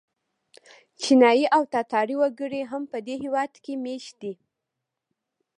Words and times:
چینایي 1.01 1.45
او 1.55 1.63
تاتاري 1.73 2.15
وګړي 2.21 2.61
هم 2.71 2.83
په 2.91 2.97
دې 3.05 3.15
هېواد 3.23 3.51
کې 3.63 3.73
مېشت 3.83 4.13
دي. 4.21 4.33